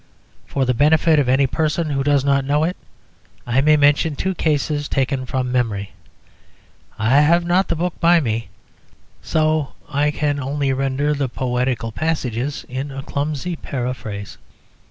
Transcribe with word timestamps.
For 0.47 0.65
the 0.65 0.73
benefit 0.73 1.19
of 1.19 1.29
any 1.29 1.45
person 1.45 1.91
who 1.91 2.03
does 2.03 2.25
not 2.25 2.43
know 2.43 2.63
it, 2.63 2.75
I 3.45 3.61
may 3.61 3.77
mention 3.77 4.15
two 4.15 4.33
cases 4.33 4.87
taken 4.89 5.27
from 5.27 5.51
memory. 5.51 5.91
I 6.97 7.21
have 7.21 7.45
not 7.45 7.67
the 7.67 7.75
book 7.75 7.93
by 7.99 8.19
me, 8.19 8.47
so 9.21 9.73
I 9.87 10.09
can 10.09 10.39
only 10.39 10.73
render 10.73 11.13
the 11.13 11.29
poetical 11.29 11.91
passages 11.91 12.65
in 12.67 12.89
a 12.89 13.03
clumsy 13.03 13.55
paraphrase. 13.55 14.39